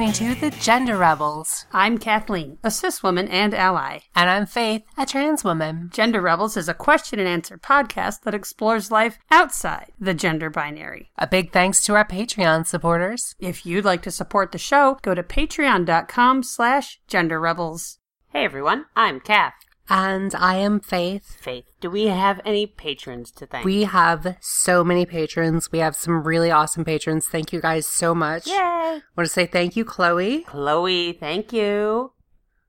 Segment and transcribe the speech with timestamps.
[0.00, 1.66] listening to The Gender Rebels.
[1.72, 3.98] I'm Kathleen, a cis woman and ally.
[4.14, 5.90] And I'm Faith, a trans woman.
[5.92, 11.10] Gender Rebels is a question and answer podcast that explores life outside the gender binary.
[11.18, 13.34] A big thanks to our Patreon supporters.
[13.38, 17.98] If you'd like to support the show, go to patreon.com slash genderrebels.
[18.28, 19.52] Hey everyone, I'm Kath.
[19.90, 21.36] And I am Faith.
[21.40, 23.64] Faith, do we have any patrons to thank?
[23.64, 25.72] We have so many patrons.
[25.72, 27.26] We have some really awesome patrons.
[27.26, 28.46] Thank you guys so much.
[28.46, 28.54] Yay!
[28.54, 32.12] I want to say thank you, Chloe, Chloe, thank you.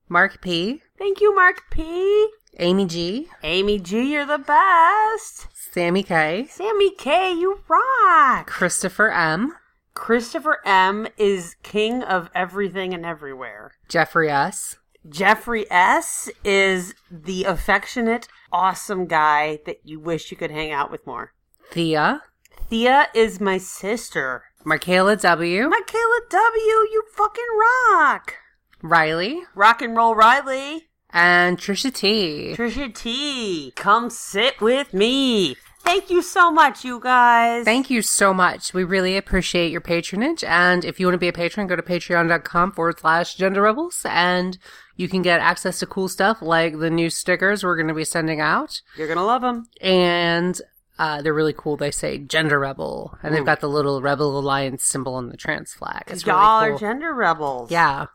[0.08, 2.28] Mark P, Thank you, Mark P.
[2.58, 5.46] Amy G, Amy G, you're the best.
[5.54, 8.46] Sammy K, Sammy K, you rock.
[8.48, 9.54] Christopher M,
[9.94, 13.72] Christopher M is king of everything and everywhere.
[13.88, 14.76] Jeffrey S,
[15.08, 21.06] Jeffrey S is the affectionate, awesome guy that you wish you could hang out with
[21.06, 21.32] more.
[21.72, 22.22] Thea,
[22.68, 24.44] Thea is my sister.
[24.64, 27.44] Michaela W, Michaela W, you fucking
[27.92, 28.34] rock.
[28.82, 30.88] Riley, Rock and roll Riley.
[31.10, 32.54] and Trisha T.
[32.56, 35.56] Trisha T, come sit with me.
[35.84, 37.64] Thank you so much, you guys.
[37.64, 38.72] Thank you so much.
[38.72, 40.44] We really appreciate your patronage.
[40.44, 44.00] And if you want to be a patron, go to patreon.com forward slash gender rebels
[44.08, 44.58] and
[44.96, 48.04] you can get access to cool stuff like the new stickers we're going to be
[48.04, 48.80] sending out.
[48.96, 49.68] You're gonna love them.
[49.80, 50.60] And
[50.98, 51.76] uh, they're really cool.
[51.76, 55.72] They say gender rebel and they've got the little rebel alliance symbol on the trans
[55.72, 56.04] flag.
[56.06, 56.74] It's really Y'all cool.
[56.76, 57.70] are gender rebels.
[57.70, 58.06] yeah.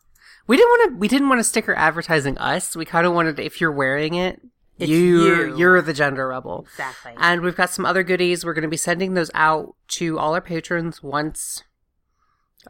[0.45, 2.73] We didn't want to, we didn't want a sticker advertising us.
[2.75, 4.39] We kind of wanted, if you're wearing it,
[4.79, 5.57] It's you're, you.
[5.57, 6.65] you're the gender rebel.
[6.71, 7.11] exactly.
[7.17, 8.45] And we've got some other goodies.
[8.45, 11.63] We're going to be sending those out to all our patrons once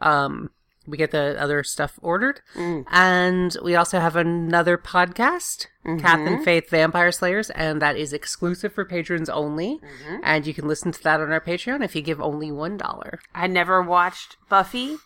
[0.02, 0.50] um
[0.88, 2.40] we get the other stuff ordered.
[2.54, 2.84] Mm.
[2.90, 5.98] And we also have another podcast, Mm-hmm.
[6.00, 9.76] Kath and Faith Vampire Slayers, and that is exclusive for patrons only.
[9.78, 10.16] Mm-hmm.
[10.22, 13.20] And you can listen to that on our Patreon if you give only one dollar.
[13.34, 14.96] I never watched Buffy.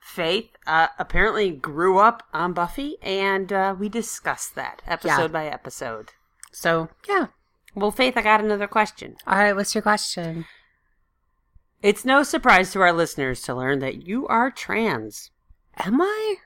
[0.00, 5.28] Faith uh, apparently grew up on Buffy, and uh, we discussed that episode Yeah.
[5.28, 6.10] by episode.
[6.52, 7.26] So yeah.
[7.74, 9.16] Well, Faith, I got another question.
[9.26, 10.46] All right, what's your question?
[11.82, 15.30] It's no surprise to our listeners to learn that you are trans.
[15.76, 16.36] Am I?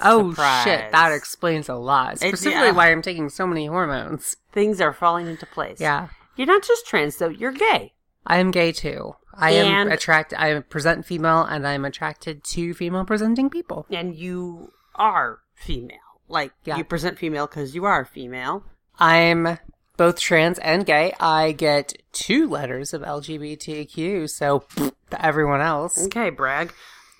[0.00, 0.64] Oh Surprise.
[0.64, 2.18] shit, that explains a lot.
[2.18, 2.72] Specifically yeah.
[2.72, 4.36] why I'm taking so many hormones.
[4.50, 5.80] Things are falling into place.
[5.80, 6.08] Yeah.
[6.36, 7.28] You're not just trans, though.
[7.28, 7.92] You're gay.
[8.26, 9.14] I am gay too.
[9.34, 10.40] I am attracted.
[10.40, 13.86] I present female, and I'm attracted to female presenting people.
[13.90, 15.98] And you are female.
[16.28, 16.76] Like, Yeah.
[16.76, 18.64] you present female because you are female.
[18.98, 19.58] I'm
[19.96, 21.12] both trans and gay.
[21.20, 24.64] I get two letters of LGBTQ, so
[25.10, 26.06] to everyone else.
[26.06, 26.72] Okay, brag.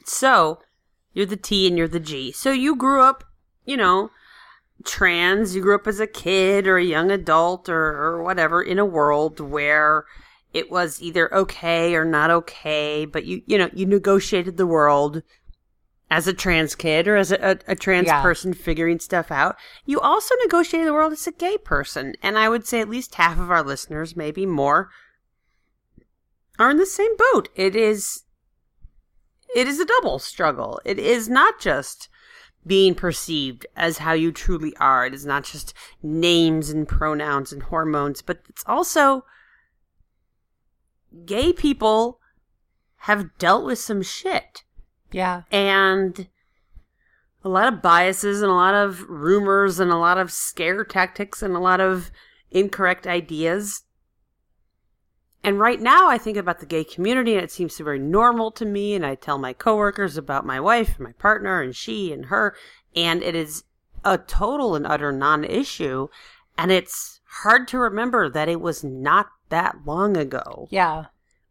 [0.05, 0.61] So,
[1.13, 2.33] you're the T and you're the G.
[2.33, 3.25] So, you grew up,
[3.65, 4.11] you know,
[4.85, 5.55] trans.
[5.55, 8.85] You grew up as a kid or a young adult or, or whatever in a
[8.85, 10.05] world where
[10.53, 15.23] it was either okay or not okay, but you, you know, you negotiated the world
[16.13, 18.21] as a trans kid or as a, a, a trans Yeah.
[18.21, 19.57] person figuring stuff out.
[19.87, 22.13] You also negotiate the world as a gay person.
[22.23, 24.91] And I would say at least half of our listeners, maybe more,
[26.59, 27.49] are in the same boat.
[27.55, 28.25] It is
[29.57, 30.83] it is a double struggle.
[30.85, 32.11] It is not just
[32.67, 35.07] being perceived as how you truly are.
[35.07, 39.25] It is not just names and pronouns and hormones, but it's also
[41.25, 42.21] gay people
[43.09, 44.63] have dealt with some shit
[45.13, 46.29] Yeah, and
[47.45, 51.43] a lot of biases and a lot of rumors and a lot of scare tactics
[51.43, 52.11] and a lot of
[52.51, 53.83] incorrect ideas.
[55.45, 58.65] And right now, I think about the gay community, and it seems very normal to
[58.65, 58.95] me.
[58.95, 62.55] And I tell my coworkers about my wife, and my partner, and she and her,
[62.95, 63.65] and it is
[64.05, 66.09] a total and utter non-issue.
[66.57, 71.07] And it's hard to remember that it was not that long ago yeah,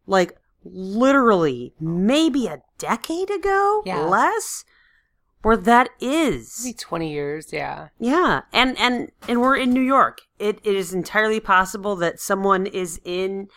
[0.06, 3.82] like literally maybe a decade ago?
[3.86, 4.00] Yeah.
[4.00, 4.64] less?
[5.42, 6.60] Where that is?
[6.64, 7.52] Maybe twenty years.
[7.52, 10.20] Yeah, yeah and and and we're in new york.
[10.38, 13.48] It, it is entirely possible that someone is in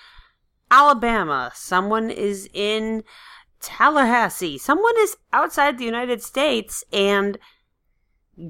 [0.72, 1.52] alabama.
[1.54, 3.04] Someone is in
[3.60, 4.58] tallahassee.
[4.58, 7.38] Someone is outside the united states and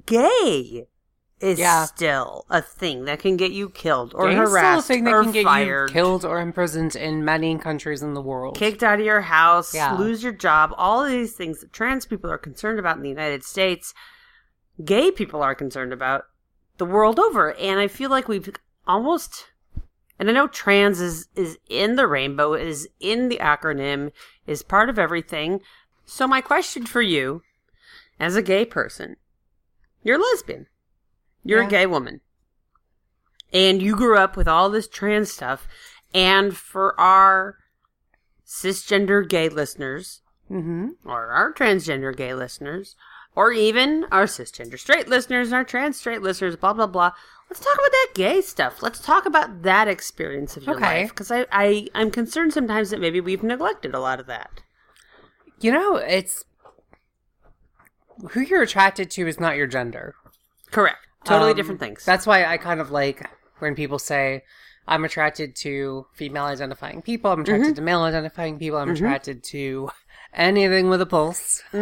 [0.05, 0.87] gay
[1.41, 1.85] is Yeah.
[1.85, 5.03] still a thing that can get you killed or Gay is still a harassed thing
[5.03, 8.57] that or can get fired you killed or imprisoned in many countries in the world.
[8.57, 9.93] kicked out of your house, Yeah.
[9.97, 13.09] lose your job, all of these things that trans people are concerned about in the
[13.09, 13.93] United States,
[14.83, 16.25] gay people are concerned about
[16.77, 17.53] the world over.
[17.55, 18.49] And I feel like we've
[18.87, 19.47] almost
[20.17, 24.11] and I know trans is is in the rainbow, is in the acronym,
[24.47, 25.59] is part of everything.
[26.05, 27.41] So my question for you,
[28.19, 29.17] as a gay person,
[30.03, 30.67] you're a lesbian.
[31.45, 31.67] You're Yeah.
[31.67, 32.19] a gay woman.
[33.53, 35.67] And you grew up with all this trans stuff.
[36.13, 37.57] And for our
[38.45, 40.21] cisgender gay listeners,
[40.51, 40.89] Mm-hmm.
[41.09, 42.95] or our transgender gay listeners,
[43.35, 47.11] or even our cisgender straight listeners, our trans straight listeners, blah blah blah.
[47.49, 48.83] Let's talk about that gay stuff.
[48.83, 51.01] Let's talk about that experience of your Okay.
[51.01, 54.61] life because I, I I'm concerned sometimes that maybe we've neglected a lot of that.
[55.59, 56.43] You know, it's
[58.31, 60.13] who you're attracted to is not your gender.
[60.71, 60.99] Correct.
[61.25, 62.05] Totally Um, different things.
[62.05, 63.27] That's why I kind of like
[63.59, 64.43] when people say,
[64.87, 67.75] I'm attracted to female identifying people, I'm attracted Mm-hmm.
[67.75, 69.89] to male identifying people, I'm attracted to
[70.33, 71.63] anything with a pulse.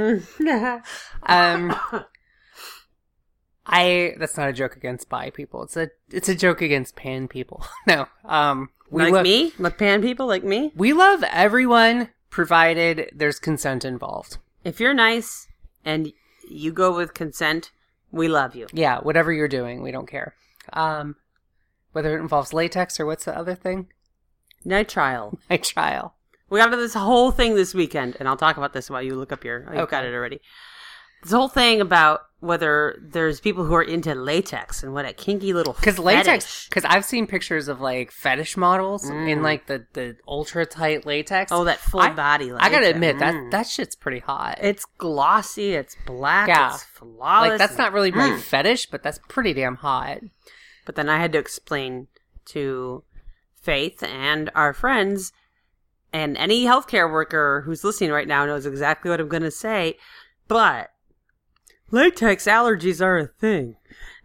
[1.26, 1.76] Um,
[3.66, 5.64] I that's not a joke against bi people.
[5.64, 7.66] It's a it's a joke against pan people.
[7.88, 10.72] No, um, we like love me, like pan people like me.
[10.76, 14.38] we love everyone provided there's consent involved.
[14.64, 15.48] If you're nice
[15.86, 16.12] and
[16.50, 17.72] you go with consent,
[18.14, 18.68] we love you.
[18.72, 20.36] Yeah, whatever you're doing, we don't care.
[20.72, 21.16] Um,
[21.92, 23.88] whether it involves latex or what's the other thing?
[24.66, 25.38] Nitrile.
[25.52, 26.12] Nitrile.
[26.50, 29.16] We got into this whole thing this weekend, and I'll talk about this while you
[29.16, 29.66] look up your.
[29.68, 30.40] I've got it already.
[31.24, 35.54] This whole thing about whether there's people who are into latex and what a kinky
[35.54, 40.18] little Because latex, because I've seen pictures of like fetish models in like the the
[40.28, 41.52] ultra tight latex.
[41.52, 41.56] Mm.
[41.60, 42.52] Oh, that full I- body.
[42.52, 42.90] I gotta latex.
[42.96, 43.52] admit that Mm.
[43.52, 44.58] that shit's pretty hot.
[44.62, 45.74] it's glossy.
[45.74, 46.50] It's black.
[46.50, 46.74] Yeah.
[46.74, 47.50] It's flawless.
[47.52, 48.40] like that's not really my Mm.
[48.42, 50.20] fetish, but that's pretty damn hot.
[50.86, 52.08] But then I had to explain
[52.48, 53.04] to
[53.62, 55.32] Faith and our friends,
[56.12, 59.98] and any healthcare worker who's listening right now knows exactly what I'm going to say.
[60.50, 60.90] But
[61.94, 63.76] latex allergies are a thing.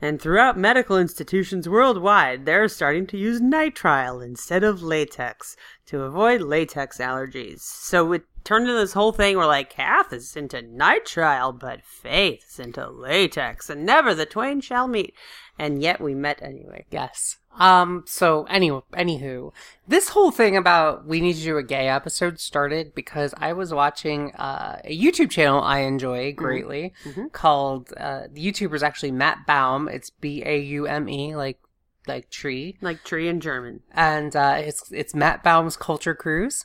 [0.00, 5.54] And throughout medical institutions worldwide, they're starting to use nitrile instead of latex
[5.86, 7.60] to avoid latex allergies.
[7.60, 12.44] So it turned into this whole thing where, like, Kath is into nitrile, but Faith
[12.48, 15.14] is into latex, and never the twain shall meet.
[15.58, 16.86] And yet we met anyway.
[16.90, 17.36] Yes.
[17.58, 18.04] Um.
[18.06, 19.52] So anyway, anywho,
[19.86, 23.74] this whole thing about we need to do a gay episode started because I was
[23.74, 26.92] watching uh, a YouTube channel I enjoy greatly
[27.32, 29.88] called uh, the YouTuber's actually Matt Baume.
[29.88, 31.58] It's B A U M E, like
[32.06, 32.78] like tree.
[32.80, 33.80] Like tree in German.
[33.92, 36.64] and uh, it's it's Matt Baume's Culture Cruise.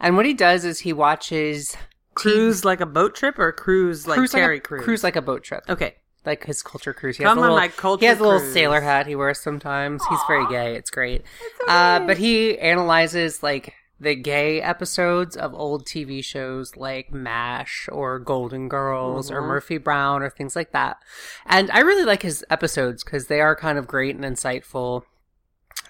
[0.00, 1.76] And what he does is he watches
[2.14, 4.84] Cruise like a boat trip or cruise like cruise Terry like a, cruise?
[4.84, 5.96] cruise like a boat trip, Okay.
[6.28, 7.16] Like his Culture Cruise.
[7.16, 8.52] He Come has a on little, my culture He has a little cruise.
[8.52, 10.02] sailor hat he wears sometimes.
[10.08, 10.76] He's very gay.
[10.76, 11.22] It's great.
[11.66, 18.20] Uh, but he analyzes like the gay episodes of old TV shows like MASH or
[18.20, 20.98] Golden Girls or Murphy Brown or things like that.
[21.46, 25.02] And I really like his episodes because they are kind of great and insightful.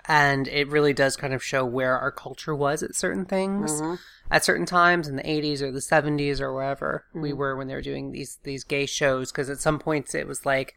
[0.09, 3.73] And it really does kind of show where our culture was at certain things.
[3.73, 3.95] Mm-hmm.
[4.31, 7.75] at certain times in the 80s or the 70s or wherever we were when they
[7.75, 10.75] were doing these these gay shows because at some points it was like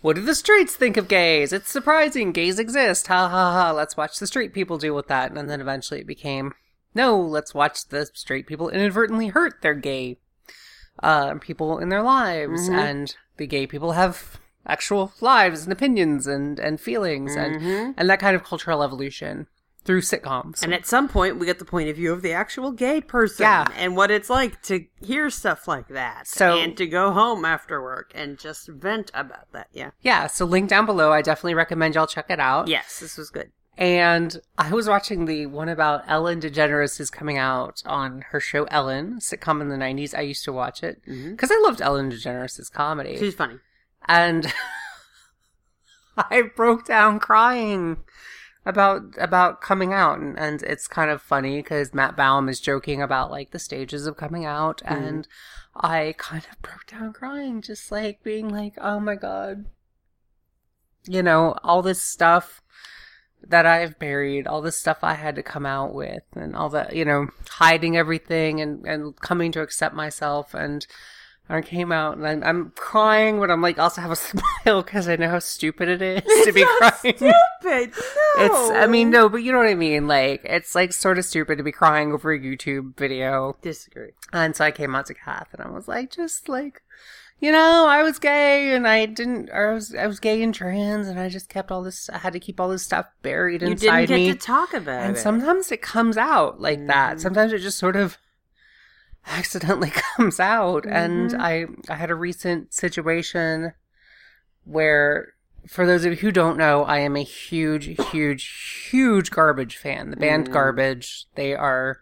[0.00, 1.52] what do the streets think of gays?
[1.52, 3.08] It's surprising gays exist.
[3.08, 3.72] Ha ha ha.
[3.72, 5.36] Let's watch the straight people deal with that.
[5.36, 6.54] And then eventually it became
[6.94, 10.18] no let's watch the straight people inadvertently hurt their gay
[11.02, 12.68] uh, people in their lives.
[12.68, 17.90] And the gay people have actual lives and opinions and and feelings and mm-hmm.
[17.96, 19.46] and that kind of cultural evolution
[19.84, 22.72] through sitcoms And at some point, we get the point of view of the actual
[22.72, 23.66] gay person Yeah.
[23.74, 26.26] and what it's like to hear stuff like that.
[26.26, 29.68] So- and to go home after work and just vent about that.
[29.72, 29.92] Yeah.
[30.02, 31.10] Yeah, so link down below.
[31.10, 32.68] I definitely recommend y'all check it out.
[32.68, 33.50] Yes, this was good.
[33.78, 38.64] And I was watching the one about Ellen DeGeneres is coming out on her show
[38.64, 40.14] Ellen, sitcom in the 90s.
[40.14, 41.30] I used to watch it mm-hmm.
[41.30, 43.16] because I loved Ellen DeGeneres' comedy.
[43.16, 43.54] She's funny.
[44.08, 44.52] And
[46.16, 47.98] I broke down crying
[48.68, 50.18] about about coming out.
[50.18, 54.06] And, and it's kind of funny because Matt Baume is joking about like the stages
[54.06, 54.82] of coming out.
[54.84, 55.04] Mm-hmm.
[55.04, 55.28] And
[55.74, 59.66] I kind of broke down crying just like being like oh my god.
[61.06, 62.60] You know all this stuff
[63.46, 66.88] that I've buried all this stuff I had to come out with and all the
[66.92, 70.54] you know hiding everything and and coming to accept myself.
[70.54, 70.86] And
[71.50, 74.16] I came out and I'm, I'm crying, but I'm like also have a
[74.64, 77.16] smile because I know how stupid it is to be crying.
[77.16, 77.22] Stupid.
[77.22, 77.32] No.
[78.40, 80.06] It's, I mean, no, but you know what I mean.
[80.06, 83.56] Like, it's like sort of stupid to be crying over a YouTube video.
[83.62, 84.10] disagree.
[84.32, 86.82] And so I came out to Kath and I was like, just like,
[87.40, 90.54] you know, I was gay and I didn't, or I was, I was gay and
[90.54, 93.62] trans and I just kept all this, I had to keep all this stuff buried
[93.62, 94.32] You inside didn't get me.
[94.32, 95.08] to talk about and it.
[95.08, 97.16] And sometimes it comes out like that.
[97.16, 97.20] Mm.
[97.20, 98.18] Sometimes it just sort of
[99.28, 100.86] accidentally comes out.
[100.86, 103.72] And I, I had a recent situation
[104.64, 105.34] where,
[105.66, 110.10] for those of you who don't know, I am a huge, huge, huge garbage fan.
[110.10, 111.98] The band Garbage, they are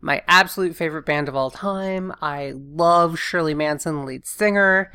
[0.00, 2.12] my absolute favorite band of all time.
[2.22, 4.92] I love Shirley Manson, the lead singer.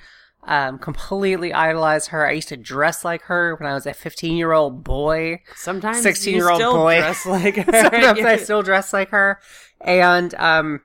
[0.47, 2.27] Um, completely idolize her.
[2.27, 5.41] I used to dress like her when I was a 15 year old boy.
[5.55, 6.99] Sometimes 16-year-old boy.
[6.99, 7.71] dress like her.
[7.71, 9.39] Sometimes I still dress like her.
[9.81, 10.81] And um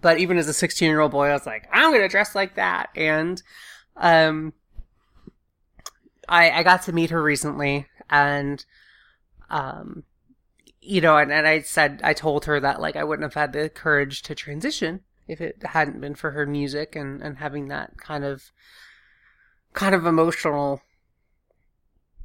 [0.00, 2.34] but even as a 16 year old boy, I was like, I'm going to dress
[2.34, 2.90] like that.
[2.96, 3.42] And,
[3.96, 4.52] um,
[6.28, 8.64] I, I got to meet her recently and,
[9.50, 10.04] um,
[10.80, 13.52] you know, and, and I said, I told her that like I wouldn't have had
[13.52, 17.98] the courage to transition if it hadn't been for her music and, and having that
[17.98, 18.50] kind of,
[19.72, 20.80] kind of emotional,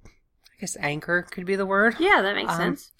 [0.05, 0.09] I
[0.59, 2.91] guess anchor could be the word Yeah, that makes Um, sense.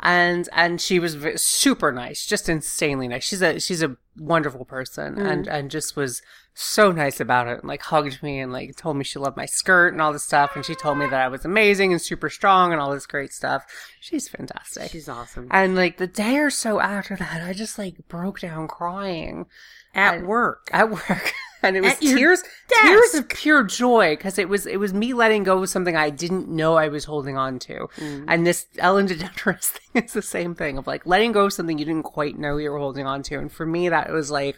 [0.00, 3.24] And and she was super nice, just insanely nice.
[3.24, 5.26] She's a she's a wonderful person, mm.
[5.30, 6.22] and and just was
[6.54, 7.60] so nice about it.
[7.60, 10.24] And like hugged me and like told me she loved my skirt and all this
[10.24, 10.56] stuff.
[10.56, 13.32] And she told me that I was amazing and super strong and all this great
[13.32, 13.64] stuff.
[14.00, 14.90] She's fantastic.
[14.90, 15.48] She's awesome.
[15.50, 19.46] and like the day or so after that, I just like broke down crying
[19.94, 20.68] At I- work.
[20.72, 21.32] at work.
[21.62, 22.82] And it was tears, desk.
[22.82, 26.10] tears of pure joy because it was it was me letting go of something I
[26.10, 27.88] didn't know I was holding on to,
[28.28, 31.78] and this Ellen DeGeneres thing is the same thing of like letting go of something
[31.78, 34.56] you didn't quite know you were holding on to, and for me that was like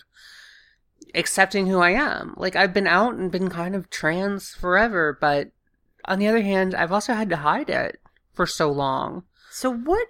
[1.15, 2.35] accepting who I am.
[2.37, 5.51] Like I've been out and been kind of trans forever, but
[6.05, 8.01] on the other hand, I've also had to hide it
[8.33, 9.25] for so long.
[9.51, 10.09] So what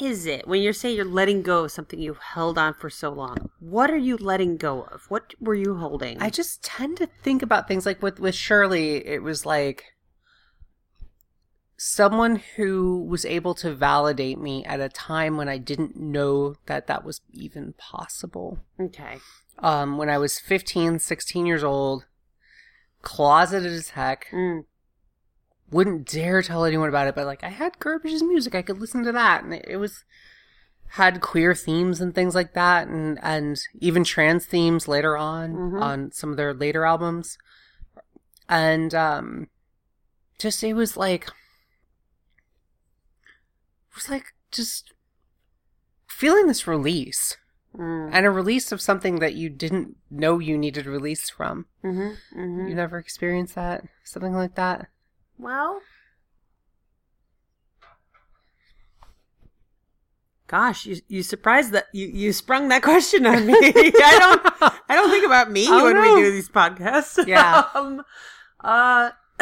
[0.00, 3.10] is it when you say you're letting go of something you've held on for so
[3.10, 3.50] long?
[3.58, 5.06] What are you letting go of?
[5.08, 6.20] What were you holding?
[6.20, 9.84] I just tend to think about things like with with Shirley, it was like
[11.76, 16.86] someone who was able to validate me at a time when I didn't know that
[16.88, 18.58] that was even possible.
[18.78, 19.18] okay.
[19.58, 22.04] Um when I was 15, 16 years old,
[23.02, 24.64] closeted as heck, Mm.
[25.70, 29.04] Wouldn't dare tell anyone about it, but like I had Garbage's music, I could listen
[29.04, 30.04] to that and it, it was
[30.94, 35.80] had queer themes and things like that and and even trans themes later on Mhm.
[35.80, 37.38] on some of their later albums.
[38.48, 39.48] And um
[40.38, 41.32] just it was like it
[43.94, 44.92] was like just
[46.08, 47.36] feeling this release
[47.78, 48.10] Mm.
[48.12, 51.66] and a release of something that you didn't know you needed release from.
[51.84, 52.40] Mm-hmm.
[52.40, 52.66] Mm-hmm.
[52.66, 53.84] You never experienced that?
[54.02, 54.88] Something like that?
[55.40, 55.80] Well,
[60.46, 63.54] gosh, you you surprised that you you sprung that question on me.
[63.60, 64.42] I don't
[64.88, 66.00] I don't think about me Oh, when no.
[66.16, 67.26] we do these podcasts.
[67.26, 67.64] Yeah.
[67.74, 68.02] um,
[68.62, 69.10] uh,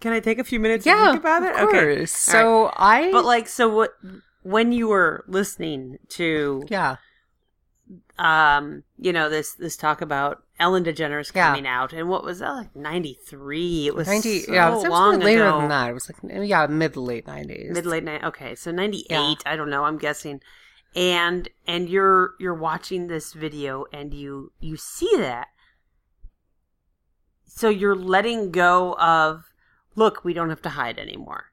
[0.00, 1.54] can I take a few minutes to Yeah, think about it?
[1.56, 2.12] course.
[2.12, 3.94] So I, But like, so what?
[4.42, 6.96] When you were listening to, yeah,
[8.18, 11.48] um, you know this this talk about Ellen DeGeneres Yeah.
[11.48, 13.86] coming out, and what was that like ninety three?
[13.86, 14.40] It was ninety.
[14.40, 15.58] so yeah, it was long later ago.
[15.60, 15.90] than that.
[15.90, 17.72] It was like yeah, mid late nineties.
[17.72, 18.24] mid late night.
[18.24, 19.42] Okay, so ninety eight.
[19.44, 19.52] Yeah.
[19.52, 19.84] I don't know.
[19.84, 20.40] I'm guessing.
[20.94, 25.48] And and you're you're watching this video and you you see that.
[27.44, 29.44] So you're letting go of.
[29.94, 31.46] Look, we don't have to hide anymore.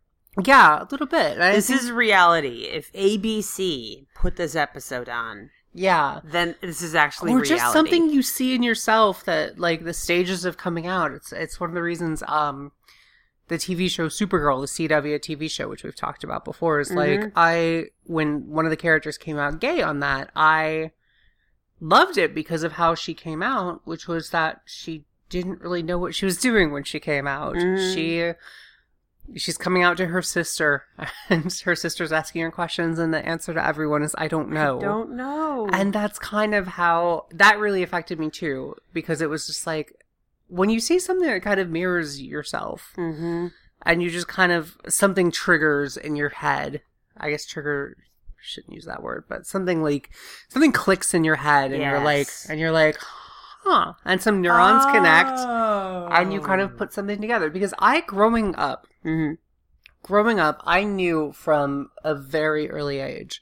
[0.44, 1.40] Yeah, a little bit.
[1.40, 2.64] I This think- is reality.
[2.64, 6.20] If ABC put this episode on, yeah.
[6.24, 7.56] then this is actually or reality.
[7.56, 11.60] just something you see in yourself that like the stages of coming out it's it's
[11.60, 12.72] one of the reasons um
[13.50, 17.20] the TV show Supergirl the CW TV show which we've talked about before is like
[17.20, 17.32] Mhm.
[17.36, 20.92] I when one of the characters came out gay on that I
[21.80, 25.98] loved it because of how she came out which was that she didn't really know
[25.98, 27.94] what she was doing when she came out Mhm.
[27.94, 28.34] she
[29.36, 30.86] she's coming out to her sister
[31.30, 34.78] and her sister's asking her questions and the answer to everyone is I don't know
[34.78, 35.68] I Don't know.
[35.72, 39.94] and that's kind of how that really affected me too, because it was just like
[40.48, 43.48] when you see something that kind of mirrors yourself hmm
[43.86, 46.82] and you just kind of something triggers in your head.
[47.18, 47.98] I guess trigger
[48.42, 50.10] shouldn't use that word, but something like
[50.50, 52.98] something clicks in your head and you're like and you're like,
[53.64, 53.94] huh.
[54.06, 56.08] And some neurons connect Oh.
[56.12, 57.50] and you kind of put something together.
[57.50, 59.34] Because I growing up hmm
[60.04, 63.42] growing up, I knew from a very early age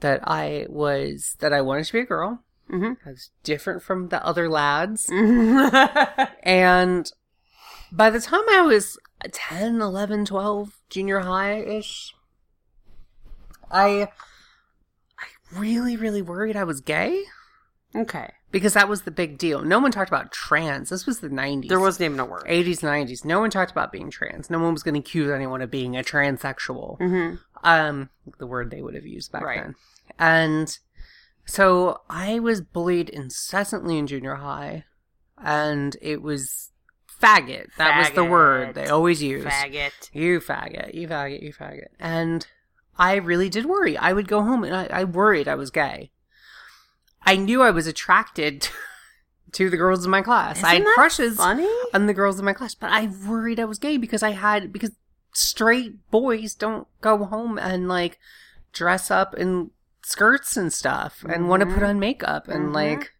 [0.00, 2.40] that I was that I wanted to be a girl.
[2.68, 5.08] hmm I was different from the other lads.
[6.42, 7.10] And
[7.90, 8.98] by the time I was
[9.32, 12.14] 10, 11, 12, junior high ish,
[13.70, 14.08] I
[15.18, 15.26] I
[15.58, 17.22] really, really worried I was gay
[17.94, 18.30] okay.
[18.50, 19.62] because that was the big deal.
[19.62, 20.90] No one talked about trans.
[20.90, 21.68] This was the 90s.
[21.68, 22.44] There wasn't even a word.
[22.46, 23.24] 80s, 90s.
[23.24, 24.50] No one talked about being trans.
[24.50, 26.98] No one was going to accuse anyone of being a transsexual.
[26.98, 27.34] hmm
[27.66, 29.62] um the word they would have used back Right.
[29.62, 29.74] then
[30.18, 30.78] and
[31.46, 34.84] so i was bullied incessantly in junior high
[35.38, 36.72] and it was
[37.22, 40.10] faggot that was the word they always used Faggot.
[40.12, 42.46] you faggot you faggot you faggot and
[42.98, 46.10] i really did worry i would go home and i, I worried i was gay
[47.26, 48.68] i knew i was attracted
[49.52, 51.68] to the girls in my class i had Isn't crushes Funny.
[51.92, 54.72] on the girls in my class, but I worried I was gay because I had
[54.72, 54.90] because
[55.32, 58.18] straight boys don't go home and like
[58.72, 59.70] dress up in
[60.02, 61.88] skirts and stuff and want to put Mhm.
[61.88, 62.74] on makeup and Mhm.
[62.74, 63.12] like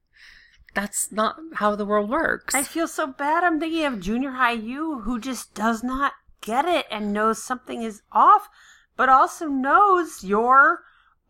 [0.74, 2.52] that's not how the world works.
[2.54, 3.44] I feel so bad.
[3.44, 7.82] I'm thinking of junior high you who just does not get it and knows something
[7.82, 8.48] is off,
[8.96, 10.80] but also knows you're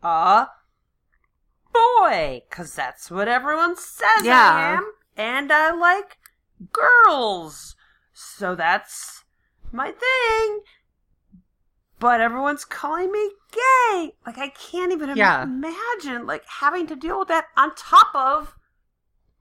[0.01, 0.47] a
[1.99, 4.77] boy because that's what everyone says I Yeah.
[4.77, 6.17] am, and I like
[6.71, 7.75] girls,
[8.13, 9.23] so that's
[9.71, 10.61] my thing.
[11.99, 14.13] But everyone's calling me gay.
[14.25, 15.43] Like I can't even Yeah.
[15.43, 18.55] imagine like having to deal with that on top of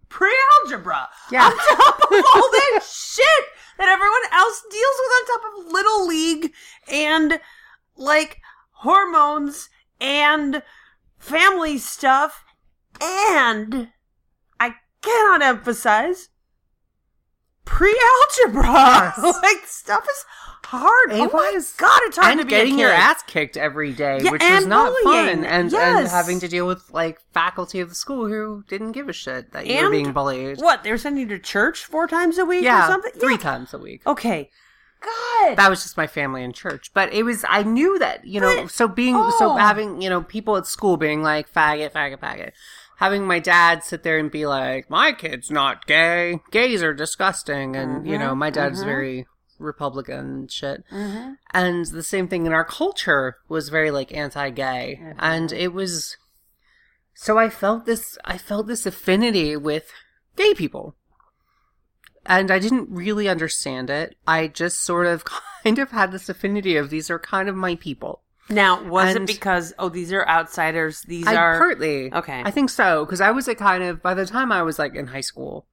[0.08, 1.08] pre-algebra.
[1.30, 1.46] Yeah.
[1.46, 3.44] On top of all that shit
[3.78, 6.52] that everyone else deals with on top of little league
[6.88, 7.40] and
[7.96, 9.68] like hormones
[10.00, 10.62] and
[11.24, 12.44] family stuff
[13.02, 13.88] and
[14.60, 16.28] I cannot emphasize
[17.64, 18.62] pre-algebra.
[18.62, 19.18] Yes.
[19.42, 20.24] like stuff is
[20.64, 21.12] hard.
[21.12, 24.20] It oh my god, it's hard and to be getting your ass kicked every day,
[24.22, 25.38] Yeah, which was and not bullying.
[25.38, 29.08] fun, and and having to deal with like faculty of the school who didn't give
[29.08, 30.58] a shit that you were being bullied.
[30.60, 33.12] What they were sending you to church four times a week yeah, or something?
[33.12, 33.38] three Yeah.
[33.38, 34.06] times a week.
[34.06, 34.50] Okay.
[35.04, 35.56] God.
[35.56, 37.44] That was just my family in church, but it was.
[37.48, 38.62] I knew that you know.
[38.62, 39.34] But- so being oh.
[39.38, 42.52] so having you know people at school being like faggot, faggot, faggot.
[42.98, 46.40] Having my dad sit there and be like, "My kid's not gay.
[46.50, 48.86] Gays are disgusting," and you know, my dad's mhm.
[48.86, 49.26] very
[49.58, 50.84] Republican shit.
[50.90, 51.32] mm-hmm.
[51.52, 55.14] and the same thing in our culture was very like anti-gay Mhm.
[55.18, 56.16] and it was
[57.14, 59.92] so i felt this i felt this affinity with
[60.36, 60.96] gay people
[62.26, 65.24] and i didn't really understand it i just sort of
[65.64, 69.28] kind of had this affinity of these are kind of my people Now, was And-
[69.28, 71.02] it because oh these are outsiders?
[71.02, 72.42] These I, are partly okay.
[72.44, 74.94] i think so because i was a kind of by the time i was like
[74.94, 75.66] in high school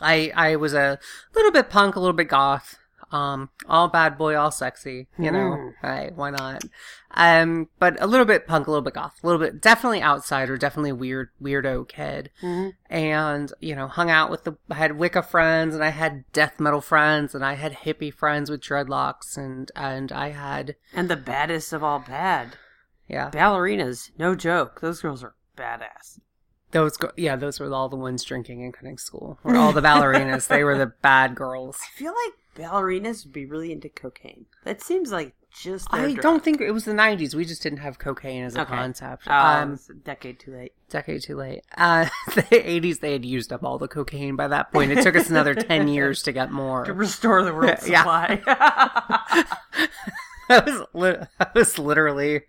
[0.00, 0.98] i i was a
[1.34, 2.76] little bit punk a little bit goth
[3.12, 5.72] um all bad boy all sexy you know Mm.
[5.82, 6.64] right why not
[7.12, 10.56] um but a little bit punk a little bit goth a little bit definitely outsider
[10.56, 12.72] definitely weird weirdo kid Mhm.
[12.90, 16.58] and you know hung out with the I had wicca friends and i had death
[16.58, 21.16] metal friends and i had hippie friends with dreadlocks and and i had and the
[21.16, 22.56] baddest of all bad
[23.08, 24.10] yeah ballerinas.
[24.18, 24.80] No joke.
[24.80, 26.18] Those girls are badass.
[26.72, 29.80] Those go- yeah those were all the ones drinking and cutting school were all the
[29.80, 32.34] ballerinas they were the bad girls I feel like
[32.68, 34.46] ballerinas would be really into cocaine.
[34.64, 35.86] That seems like just.
[35.90, 36.22] I drug.
[36.22, 37.34] don't think it was the 90s.
[37.34, 38.74] We just didn't have cocaine as a Okay.
[38.74, 39.28] concept.
[39.28, 40.72] Um, Um, decade too late.
[40.88, 41.64] decade too late.
[41.76, 44.90] Uh, the 80s, they had used up all the cocaine by that point.
[44.90, 46.84] It took us another 10 years to get more.
[46.86, 48.40] To restore the world supply.
[50.48, 52.42] that was li- that was literally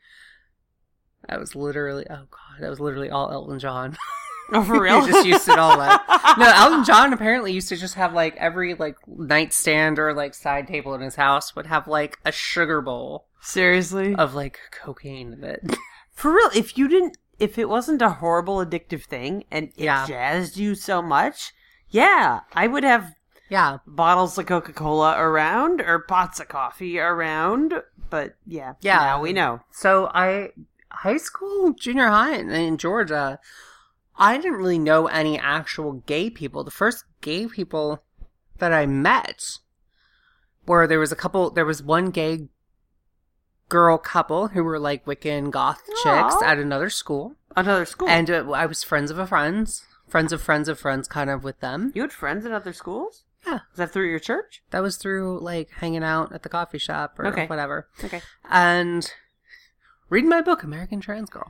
[1.28, 3.98] that was literally oh god that was literally all Elton John.
[4.54, 5.02] oh, for real?
[5.06, 6.02] he just used it all up.
[6.38, 10.68] No, Elton John apparently used to just have like every like nightstand or like side
[10.68, 14.16] table in his house would have like a sugar bowl Seriously?
[14.16, 15.76] of like cocaine in it.
[16.12, 20.06] For real, if you didn't, if it wasn't a horrible addictive thing and it Yeah.
[20.08, 21.54] jazzed you so much,
[21.90, 23.14] yeah, I would have
[23.50, 27.74] yeah, bottles of Coca Cola around or pots of coffee around.
[28.10, 28.98] But yeah, Yeah.
[28.98, 29.62] now we know.
[29.72, 30.50] So I
[30.92, 33.40] high school, junior high in, in Georgia,
[34.18, 36.64] I didn't really know any actual gay people.
[36.64, 38.04] The first gay people
[38.58, 39.44] that I met
[40.66, 42.48] were there was a couple there was one gay
[43.70, 47.36] girl couple who were like Wiccan goth chicks at another school.
[47.56, 48.08] Another school.
[48.08, 51.44] And uh, I was friends of a friends, friends of friends of friends kind of
[51.44, 51.92] with them.
[51.96, 53.24] you had friends in other schools?
[53.46, 53.60] Yeah.
[53.72, 54.62] Is that through your church?
[54.72, 57.46] That was through like hanging out at the coffee shop or Okay.
[57.48, 57.88] whatever.
[58.04, 58.22] Okay.
[58.50, 59.12] and
[60.10, 61.50] reading my book, American Transgirl.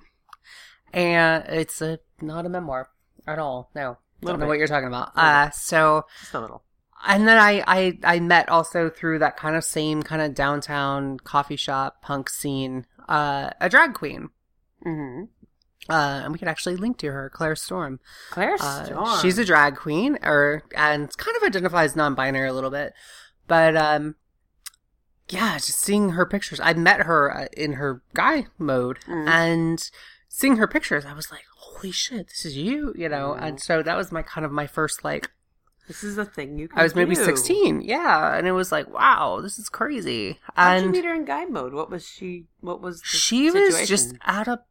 [0.93, 2.89] And it's a not a memoir
[3.27, 3.69] at all.
[3.75, 4.47] No, don't know bit.
[4.47, 5.11] what you're talking about.
[5.15, 6.63] Uh, so Just a little.
[7.05, 11.19] and then I, I I met also through that kind of same kind of downtown
[11.19, 14.29] coffee shop punk scene, uh, a drag queen.
[14.85, 15.23] Mm-hmm.
[15.89, 17.99] Uh, and we could actually link to her, Claire Storm.
[18.31, 19.19] Claire Uh, Storm.
[19.21, 22.93] she's a drag queen, or and kind of identifies non-binary a little bit,
[23.47, 24.15] but um,
[25.29, 26.59] yeah, just seeing her pictures.
[26.59, 29.27] I met her uh, in her guy mode, Mhm.
[29.27, 29.91] and
[30.29, 33.35] seeing her pictures, I was like, "Holy shit, this is you!" You know.
[33.37, 33.41] Mhm.
[33.43, 35.31] And so that was my kind of my first like.
[35.87, 37.23] This is a thing you can I was maybe do.
[37.23, 41.13] sixteen, yeah, and it was like, "Wow, this is crazy." How'd you And meet her
[41.15, 41.73] in guy mode?
[41.73, 42.47] What was she?
[42.59, 44.63] What was the she was just at a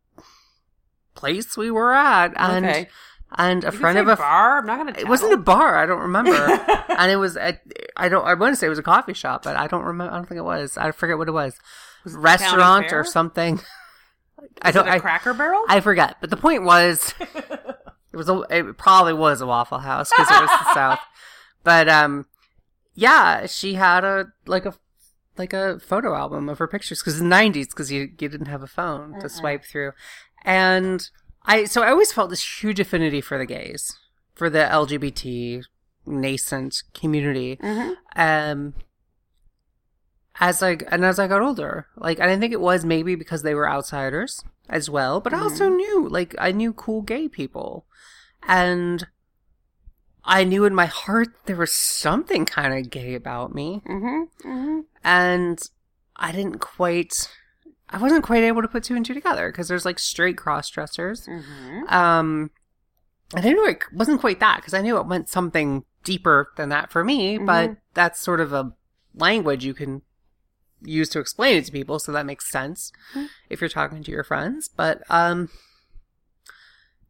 [1.15, 2.89] place we were at, and okay.
[3.33, 4.59] And a You friend of a bar.
[4.59, 4.95] I'm not gonna.
[4.99, 5.77] It wasn't a bar.
[5.77, 6.33] I don't remember.
[6.89, 7.37] and it was.
[7.37, 7.61] At,
[7.97, 8.25] I don't.
[8.25, 10.13] I want to say it was a coffee shop, but I don't remember.
[10.13, 10.77] I don't think it was.
[10.77, 11.59] I forget what it was.
[12.05, 13.61] Was it Restaurant or something.
[14.63, 14.87] I don't.
[14.87, 15.65] it a I, Cracker Barrel.
[15.69, 16.17] I forget.
[16.21, 18.29] But the point was, it was.
[18.29, 21.01] A, it probably was a Waffle House because it was the South.
[21.65, 22.27] But um,
[22.95, 24.75] yeah, she had a like a
[25.37, 28.47] like a photo album of her pictures because in the '90s because you you didn't
[28.47, 29.31] have a phone to Mm-mm.
[29.31, 29.93] swipe through,
[30.45, 31.11] and
[31.47, 33.97] I so I always felt this huge affinity for the gays
[34.35, 35.63] for the LGBT
[36.05, 37.59] nascent community.
[38.17, 38.75] Um,
[40.39, 43.43] as I and as I got older, like, and I think it was maybe because
[43.43, 47.87] they were outsiders as well, but I also knew, like, I knew cool gay people,
[48.43, 49.07] and
[50.25, 54.49] I knew in my heart there was something kind of gay about me, Mm-hmm.
[54.49, 54.81] Mm-hmm.
[55.05, 55.59] and
[56.17, 57.31] I didn't quite,
[57.89, 60.69] I wasn't quite able to put two and two together because there's like straight cross
[60.69, 61.27] dressers.
[61.27, 61.87] Mm-hmm.
[61.95, 62.51] Um,
[63.35, 66.69] I didn't know it wasn't quite that because I knew it meant something deeper than
[66.71, 67.77] that for me, but Mhm.
[67.95, 68.73] that's sort of a
[69.15, 70.03] language you can
[70.83, 73.29] use to explain it to people, so that makes sense Mhm.
[73.49, 74.69] if you're talking to your friends.
[74.69, 75.49] But um,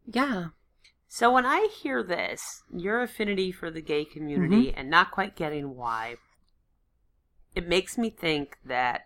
[0.06, 0.48] yeah,
[1.08, 5.74] So when I hear this, your affinity for the gay community and not quite getting
[5.74, 6.16] why,
[7.54, 9.05] it makes me think that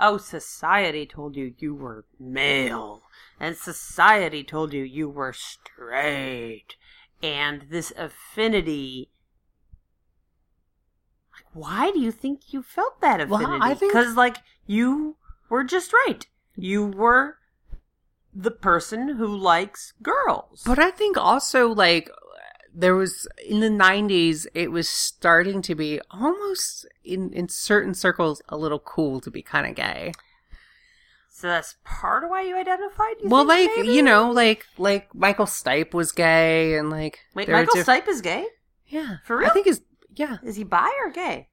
[0.00, 3.02] oh, society told you you were male,
[3.38, 6.76] and society told you you were straight,
[7.22, 9.10] and this affinity.
[11.34, 13.86] like, Why do you think you felt that Well, affinity?
[13.86, 15.16] Because like you
[15.48, 16.26] were just right.
[16.56, 17.36] You were
[18.34, 20.62] the person who likes girls.
[20.64, 22.08] but I think also like
[22.74, 28.40] there was in the 90s it was starting to be almost in in certain circles
[28.48, 30.12] a little cool to be kind of gay
[31.30, 33.14] So that's part of why you identified.
[33.22, 33.88] You well like maybe?
[33.88, 38.20] you know like like michael stipe was gay and like Wait, Michael diff- Stipe is
[38.20, 38.46] gay.
[38.86, 39.80] yeah For real i think he's
[40.14, 41.48] yeah Is he bi or gay?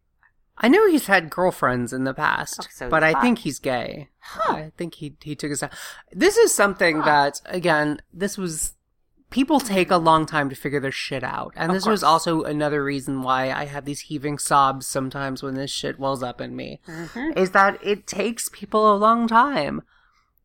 [0.58, 3.22] i know he's had girlfriends in the past Okay, so but i bi.
[3.22, 4.54] think he's gay Huh.
[4.54, 5.64] i think he he took his
[6.12, 7.06] this is something Huh.
[7.06, 8.74] that again this was
[9.30, 12.44] people take a long time to figure their shit out and Of this was also
[12.44, 16.56] another reason why i have these heaving sobs sometimes when this shit wells up in
[16.56, 17.38] me Mm-hmm.
[17.38, 19.82] is that it takes people a long time.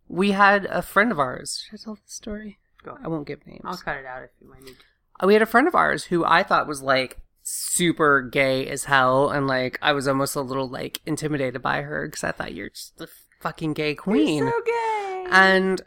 [0.08, 1.64] We had a friend of ours.
[1.70, 2.58] Should I tell the story?
[2.84, 2.98] Go.
[3.02, 3.62] I won't give names.
[3.64, 4.74] I'll cut it out if you might need.
[4.78, 4.84] to.
[5.24, 8.84] Uh, We had a friend of ours who I thought was like super gay as
[8.84, 12.52] hell, and like I was almost a little like intimidated by her because I thought
[12.54, 13.08] you're just the
[13.40, 14.38] fucking gay queen.
[14.44, 15.26] You're so gay.
[15.30, 15.82] and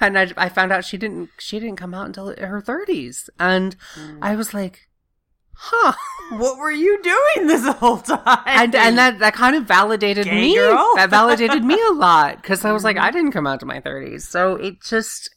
[0.00, 3.76] and I, I found out she didn't she didn't come out until her thirties, and
[3.96, 4.18] Mm.
[4.22, 4.88] I was like,
[5.54, 5.92] huh.
[6.38, 8.38] what were you doing this whole time?
[8.46, 10.54] and and that that kind of validated Gay me.
[10.54, 10.90] girl.
[10.96, 13.04] That validated me a lot because I was like, Mm-hmm.
[13.06, 15.34] I didn't come out to my thirties, so it just,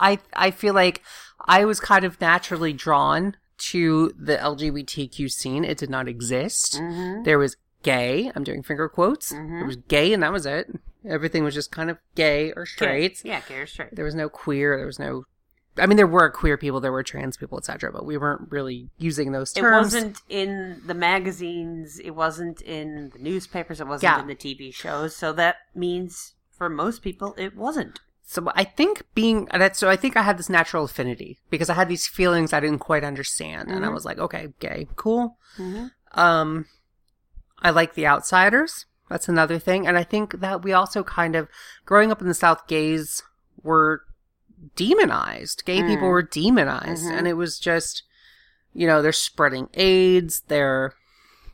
[0.00, 1.02] I I feel like
[1.46, 5.64] I was kind of naturally drawn to the LGBTQ scene.
[5.64, 6.80] It did not exist.
[6.80, 7.24] Mhm.
[7.24, 8.30] There was gay.
[8.34, 9.32] I'm doing finger quotes.
[9.32, 9.58] Mhm.
[9.58, 10.68] There was gay, and that was it.
[11.08, 12.70] Everything was just kind of gay or Gay.
[12.70, 13.24] straight.
[13.24, 13.94] Yeah, gay or straight.
[13.94, 14.76] There was no queer.
[14.76, 15.24] There was no.
[15.78, 18.90] I mean, there were queer people, there were trans people, etc., but we weren't really
[18.98, 19.94] using those terms.
[19.94, 21.98] It wasn't in the magazines.
[21.98, 23.80] It wasn't in the newspapers.
[23.80, 24.20] It wasn't Yeah.
[24.20, 25.16] in the TV shows.
[25.16, 28.00] So that means for most people, it wasn't.
[28.24, 31.74] So I think being that so I think I had this natural affinity because I
[31.74, 33.94] had these feelings I didn't quite understand, and I Mhm.
[33.94, 35.38] was like, okay, gay, cool.
[35.56, 35.86] Mm-hmm.
[36.20, 36.66] Um,
[37.60, 38.86] I like the outsiders.
[39.12, 41.48] That's another thing, and I think that we also kind of
[41.84, 43.22] growing up in the South, gays
[43.62, 44.02] were
[44.76, 45.64] demonized.
[45.64, 46.12] Gay people Mm.
[46.12, 47.18] were demonized, Mhm.
[47.18, 48.02] and it was just,
[48.72, 50.94] you know, they're spreading AIDS, they're,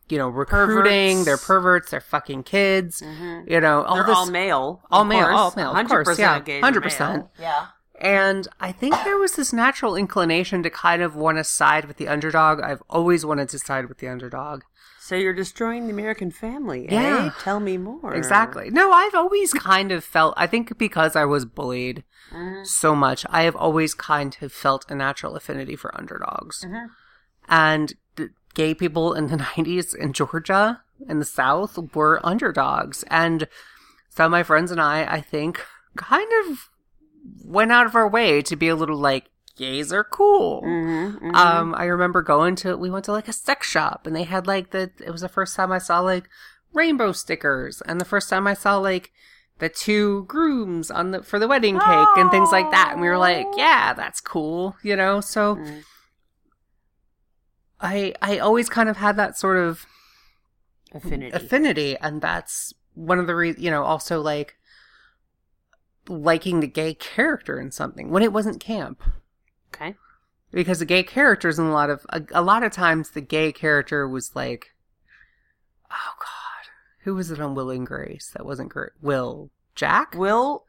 [0.08, 1.24] you know, recruiting, Perverts.
[1.24, 3.50] they're perverts, they're fucking kids, Mm-hmm.
[3.50, 4.82] you know, all They're this all male.
[4.90, 5.36] all male, course.
[5.38, 7.16] all male, of 100% yeah, of 100%.
[7.16, 7.30] male.
[7.38, 7.66] Yeah.
[8.00, 11.96] And I think there was this natural inclination to kind of want to side with
[11.96, 12.60] the underdog.
[12.60, 14.62] I've always wanted to side with the underdog.
[15.08, 17.28] So you're destroying the American family, Yeah.
[17.28, 17.30] eh?
[17.42, 18.14] Tell me more.
[18.14, 18.68] Exactly.
[18.68, 22.66] No, I've always kind of felt, I think because I was bullied Mhm.
[22.66, 26.62] so much, I have always kind of felt a natural affinity for underdogs.
[26.62, 26.90] Mhm.
[27.48, 33.02] And the gay people in the 90s in Georgia in the South were underdogs.
[33.04, 33.48] And
[34.10, 35.64] some of my friends and I, I think,
[35.96, 36.68] kind of
[37.46, 40.62] went out of our way to be a little like, gays are cool.
[40.62, 41.34] Mhm, mhm.
[41.34, 44.46] Um, I remember going to we went to like a sex shop and they had
[44.46, 46.28] like the it was the first time I saw like
[46.72, 49.10] rainbow stickers and the first time I saw like
[49.58, 53.08] the two grooms on the for the wedding cake and things like that and we
[53.08, 55.20] were like, yeah, that's cool, you know.
[55.20, 55.82] So Mm.
[57.80, 59.86] I I always kind of had that sort of
[60.92, 61.30] affinity.
[61.36, 64.56] affinity and that's one of the re- you know also like
[66.08, 69.02] liking the gay character in something when it wasn't camp
[69.74, 69.94] okay.
[70.50, 73.52] because the gay characters in a lot of a, a lot of times the gay
[73.52, 74.74] character was like
[75.90, 76.70] oh god
[77.04, 80.64] who was it on will and grace that wasn't great will jack Will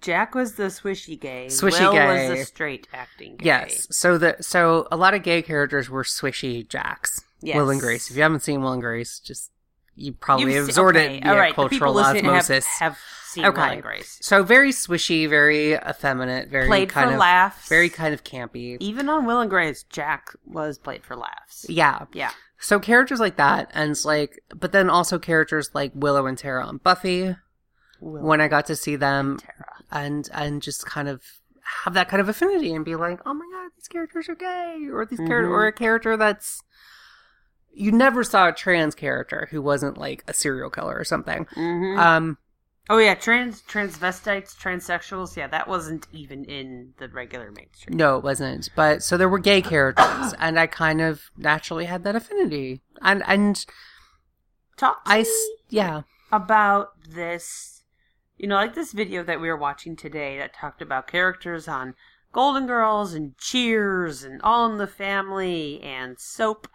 [0.00, 1.46] Jack was the swishy gay.
[1.50, 2.30] Swishy Will gay.
[2.30, 3.44] was the straight acting gay.
[3.46, 7.56] yes so the so a lot of gay characters were swishy jacks Yes.
[7.56, 9.50] will and grace if you haven't seen will and grace just
[9.96, 12.66] you probably You've absorbed okay, it via all right, cultural listening have- osmosis.
[12.78, 14.18] Have, seen Will and Grace.
[14.22, 17.68] So very swishy, very effeminate, very Played kind for of laughs.
[17.68, 18.76] very kind of campy.
[18.78, 21.66] Even on Will and Grace, Jack was played for laughs.
[21.68, 22.06] Yeah.
[22.12, 22.30] Yeah.
[22.60, 26.76] So characters like that, and like, but then also characters like Willow and Tara on
[26.78, 27.34] Buffy.
[28.00, 29.74] Will When I got to see them, Tara.
[29.90, 31.20] and and just kind of
[31.84, 34.86] have that kind of affinity and be like, oh my god, these characters are gay,
[34.92, 35.50] or these character, Mhm.
[35.50, 36.62] or a character that's
[37.74, 41.46] you never saw a trans character who wasn't like a serial killer or something.
[41.56, 41.98] Mhm.
[41.98, 42.38] Um,
[42.88, 45.36] oh yeah, trans transvestites, transsexuals.
[45.36, 47.96] Yeah, that wasn't even in the regular mainstream.
[47.96, 48.70] no, it wasn't.
[48.76, 53.22] But so there were gay characters, and I kind of naturally had that affinity, and
[53.26, 53.64] and
[54.76, 55.24] Talk I
[55.68, 56.02] yeah.
[56.32, 57.84] about this.
[58.36, 61.94] You know, like this video that we were watching today that talked about characters on
[62.32, 66.66] Golden Girls and Cheers and All in the Family and Soap.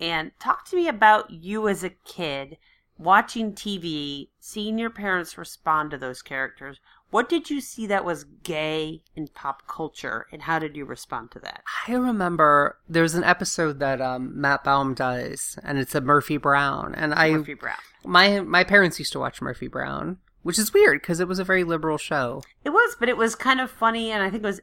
[0.00, 2.58] And talk to me about you as a kid
[2.98, 6.80] watching TV, seeing your parents respond to those characters.
[7.10, 11.30] What did you see that was gay in pop culture, and how did you respond
[11.32, 11.62] to that?
[11.86, 16.94] I remember there's an episode that um, Matt Baume does, and it's a Murphy Brown,
[16.94, 17.76] and I Murphy Brown.
[18.04, 21.44] my my parents used to watch Murphy Brown, which is weird because it was a
[21.44, 22.42] very liberal show.
[22.64, 24.60] It was, but it was kind of funny, and I think it was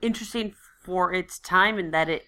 [0.00, 2.24] interesting for its time in that it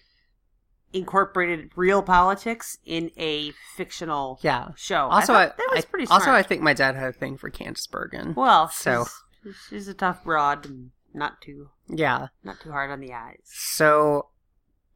[0.93, 4.69] incorporated real politics in a fictional Yeah.
[4.75, 5.07] show.
[5.07, 6.21] Also, I, that was I- pretty smart.
[6.21, 8.33] also I think my dad had a thing for Candice Bergen.
[8.35, 9.05] well, so-
[9.43, 12.27] she's, she's a tough broad and not too yeah.
[12.43, 13.39] not too hard on the eyes.
[13.43, 14.27] So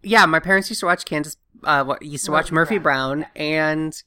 [0.01, 1.36] yeah, my parents used to watch Candice.
[1.63, 4.03] Uh, used to watch Murphy Murphy Brown, and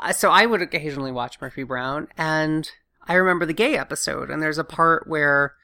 [0.00, 2.70] uh, so I would occasionally watch Murphy Brown, and
[3.06, 5.54] I remember the gay episode, and there's a part where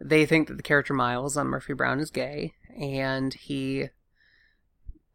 [0.00, 3.88] they think that the character Miles on Murphy Brown is gay, and he,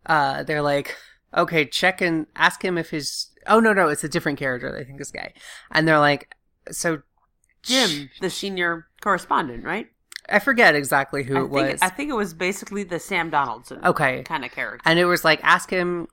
[0.07, 0.95] uh, they're like,
[1.35, 3.27] okay, check and ask him if his.
[3.45, 5.33] Oh no, no, it's a different character they think is gay,
[5.71, 6.33] and they're like,
[6.71, 7.01] so
[7.63, 9.87] Jim, the senior correspondent, right?
[10.29, 11.81] I forget exactly who I it think was.
[11.81, 14.81] I think it was basically the Sam Donaldson okay, kind of character.
[14.89, 16.07] and it was like ask him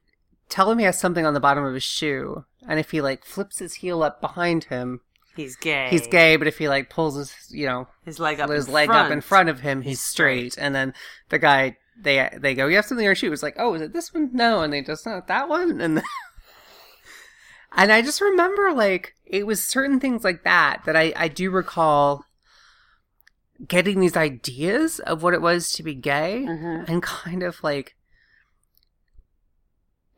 [0.48, 3.24] tell him he has something on the bottom of his shoe and if he like
[3.24, 5.00] flips his heel up behind him
[5.34, 5.88] He's gay.
[5.90, 8.50] he's gay but if he like pulls his you know His leg up.
[8.50, 9.06] his in leg front.
[9.06, 10.52] up in front of him he's, he's straight.
[10.52, 10.64] straight.
[10.64, 10.94] and then
[11.30, 13.82] the guy they they go you have something on your shoe it's like oh is
[13.82, 16.04] it this one no and they just not that one and then,
[17.76, 21.50] and i just remember like it was certain things like that that i i do
[21.50, 22.24] recall
[23.68, 26.88] getting these ideas of what it was to be gay Mhm.
[26.88, 27.94] and kind of like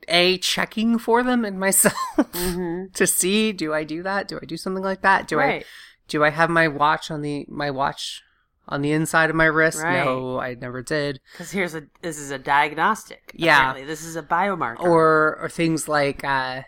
[0.08, 2.92] a checking for them in myself Mhm.
[2.94, 4.28] to see do I do that?
[4.28, 5.26] Do I do something like that?
[5.26, 5.64] Do I
[6.08, 8.22] do I have my watch on the my watch
[8.68, 9.82] on the inside of my wrist?
[9.82, 10.04] Right.
[10.04, 11.20] No, I never did.
[11.32, 13.32] Because here's a this is a diagnostic.
[13.34, 13.58] Yeah.
[13.58, 13.84] apparently.
[13.86, 14.80] this is a biomarker.
[14.80, 16.62] Or or things like uh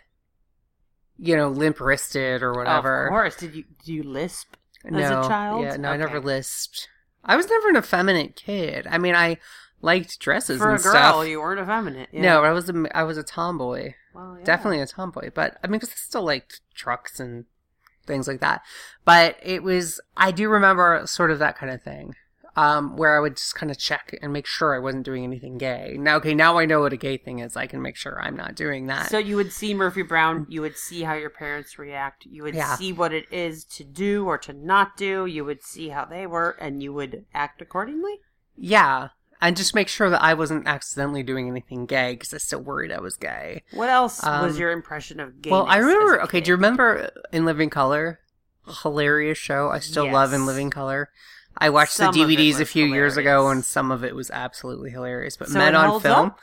[1.17, 3.07] you know, limp wristed or whatever.
[3.07, 3.35] Of course.
[3.35, 4.55] Did you do you lisp?
[4.85, 5.63] no, as a child?
[5.63, 6.25] Yeah, no, I never Okay.
[6.25, 6.87] lisped.
[7.25, 8.87] I was never an effeminate kid.
[8.89, 9.37] I mean, I
[9.81, 11.27] liked dresses For a and girl, stuff.
[11.27, 12.09] you weren't effeminate.
[12.13, 12.21] Yeah.
[12.21, 13.93] No, I was a I was a tomboy.
[14.13, 14.43] Well, yeah.
[14.45, 17.45] definitely a tomboy but i mean because i still liked trucks and
[18.09, 18.61] things like that
[19.05, 22.13] but it was i do remember sort of that kind of thing
[22.55, 25.57] um where i would just kind of check and make sure i wasn't doing anything
[25.57, 28.19] gay now okay now i know what a gay thing is i can make sure
[28.21, 30.45] i'm not doing that So you would see Murphy Brown.
[30.49, 32.25] You would see how your parents react.
[32.25, 32.75] You would Yeah.
[32.75, 35.25] see what it is to do or to not do.
[35.27, 38.15] You would see how they were, and you would act accordingly.
[38.57, 39.09] yeah
[39.41, 42.91] and just make sure that i wasn't accidentally doing anything gay because i still worried
[42.91, 45.49] i was gay What else Um, was your impression of gay?
[45.51, 48.19] well i remember okay do you remember in living color
[48.83, 51.09] hilarious show i still love in living color
[51.61, 54.91] I watched Some the DVDs a few years ago, and some of it was absolutely
[54.91, 55.35] hilarious.
[55.35, 56.39] But So Men on Film, up?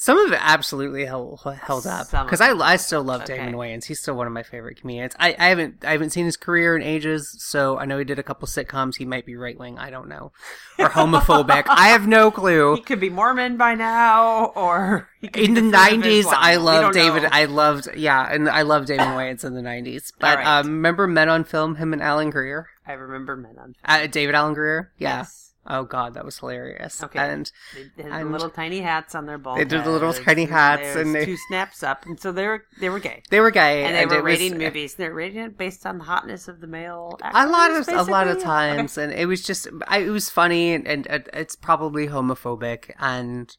[0.00, 3.36] Some of it absolutely held, held up because I, I still love Okay.
[3.36, 3.84] Damon Wayans.
[3.84, 5.12] He's still one of my favorite comedians.
[5.18, 8.16] I, I haven't I haven't seen his career in ages, so I know he did
[8.20, 8.96] a couple sitcoms.
[8.96, 10.30] He might be right wing, I don't know,
[10.78, 11.64] or homophobic.
[11.66, 12.76] I have no clue.
[12.76, 17.24] He could be Mormon by now, or In the nineties, I We loved David.
[17.24, 17.28] know.
[17.32, 20.12] I loved yeah, and I loved Damon Wayans in the nineties.
[20.20, 20.46] But right.
[20.60, 21.74] um, remember Men on Film?
[21.74, 23.74] Him and Alan Grier, I remember Men on.
[23.84, 24.92] uh, David Alan Grier.
[24.98, 25.18] Yeah.
[25.18, 25.47] Yes.
[25.70, 27.02] Oh God, that was hilarious.
[27.04, 27.18] Okay.
[27.18, 27.52] And
[27.96, 30.46] They had the And- little tiny hats on their bald They did the little tiny
[30.46, 33.50] hats, and they- two snaps up, and so they were they were gay, they were
[33.50, 34.94] gay, and they were it was- rating movies.
[34.94, 37.18] They're rating it based on the hotness of the male.
[37.22, 38.44] a lot of actors, a lot of basically?
[38.44, 42.90] times and it was just I, it was funny and, and, and it's probably homophobic
[42.98, 43.54] and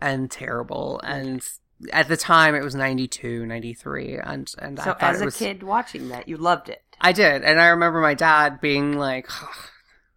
[0.00, 1.46] and terrible and
[1.92, 5.36] at the time it was 92 93 and and So i thought as a was
[5.36, 6.82] kid watching that, you loved it.
[7.00, 9.28] i did and i remember my dad being like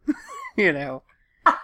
[0.55, 1.03] you know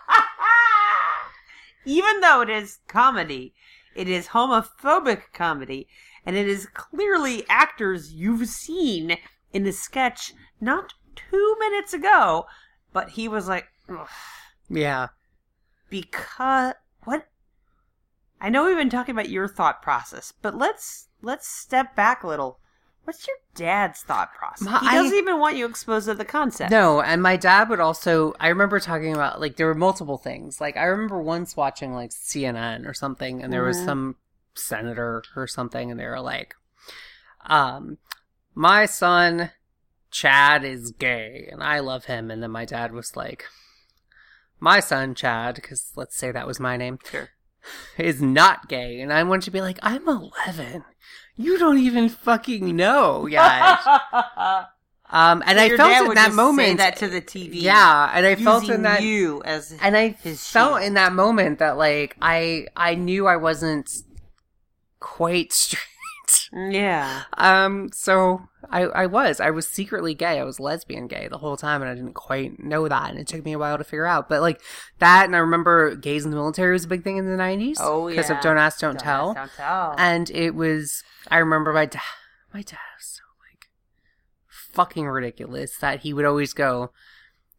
[1.86, 3.54] Even though it is comedy,
[3.96, 5.88] it is homophobic comedy,
[6.26, 9.18] and it is clearly actors you've seen
[9.54, 12.46] in the sketch not two minutes ago.
[12.94, 14.08] But he was like, "Ugh."
[14.70, 15.08] Yeah.
[15.90, 17.28] because what?
[18.40, 22.28] I know we've been talking about your thought process, but let's let's step back a
[22.28, 22.60] little.
[23.04, 24.62] What's your dad's thought process?
[24.68, 26.72] My- he I- doesn't even want you exposed to the concept.
[26.72, 28.34] No, and my dad would also.
[28.40, 30.62] I remember talking about like there were multiple things.
[30.62, 33.86] Like I remember once watching like CNN or something, and there was Mhm.
[33.86, 34.16] some
[34.54, 36.56] senator or something, and they were like,
[37.48, 37.98] um,
[38.54, 39.52] "My son
[40.12, 43.46] Chad is gay, and I love him." And then my dad was like,
[44.60, 47.30] "My son Chad, because let's say that was my name, Sure.
[47.98, 50.84] is not gay," and I wanted to be like, "I'm 11."
[51.38, 53.80] You don't even fucking know yet.
[55.14, 57.50] Um, and So I felt in that moment that to the TV.
[57.62, 60.38] Yeah, and I felt in that, you as and I felt
[60.78, 60.84] shield.
[60.84, 63.92] in that moment that like I I knew I wasn't
[65.02, 65.82] quite straight.
[66.54, 67.24] Yeah.
[67.38, 70.40] Um, so I I was I was secretly gay.
[70.40, 73.28] I was lesbian gay the whole time, and I didn't quite know that, and it
[73.28, 74.30] took me a while to figure out.
[74.30, 74.62] But like
[75.00, 77.78] that, and I remember gays in the military was a big thing in the nineties.
[77.82, 78.38] Oh, because yeah.
[78.38, 79.30] of Don't Ask, Don't, Don't Tell.
[79.38, 79.96] ask, don't tell.
[79.98, 82.02] And it was, I remember my dad,
[82.54, 83.68] my dad was so like
[84.48, 86.92] fucking ridiculous that he would always go,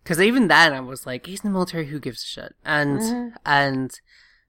[0.03, 2.55] because even then I was like, he's in the military, who gives a shit?
[2.65, 3.33] And, Mhm.
[3.45, 4.01] and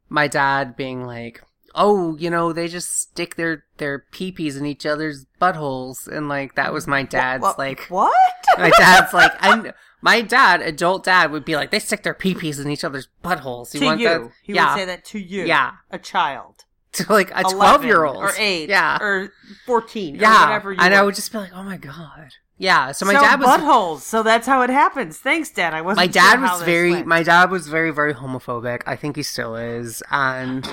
[0.09, 1.41] my dad being like,
[1.75, 6.07] oh, you know, they just stick their, their peepees in each other's buttholes.
[6.07, 8.13] And like, that was my dad's What- like, what?
[8.57, 12.63] my dad's like, and my dad, adult dad, would be like, they stick their peepees
[12.63, 13.71] in each other's buttholes.
[13.71, 14.07] to want you.
[14.07, 14.31] that?
[14.43, 14.73] He yeah.
[14.73, 15.45] would say that to you.
[15.45, 15.71] Yeah.
[15.91, 16.65] A child.
[16.93, 18.17] To like a 12 year old.
[18.17, 18.69] Or 8.
[18.69, 18.99] Yeah.
[19.01, 19.33] Or
[19.65, 20.15] 14.
[20.15, 23.07] Or yeah, whatever you and I would just be like, "Oh my god." Yeah, so
[23.07, 24.01] my So dad was buttholes.
[24.01, 25.17] So that's how it happens.
[25.17, 25.73] Thanks, Dad.
[25.73, 25.97] I wasn't.
[25.97, 27.07] my dad sure was very went.
[27.07, 28.83] my dad was very very homophobic.
[28.85, 30.69] I think he still is, and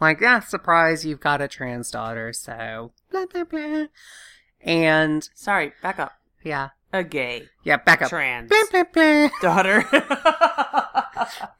[0.00, 3.84] like, yeah, surprise, you've got a trans daughter, so blah blah blah.
[4.62, 6.12] And Sorry, back up.
[6.42, 8.08] yeah, A gay yeah, back up.
[8.10, 9.28] trans Blah, blah, blah.
[9.40, 9.84] daughter.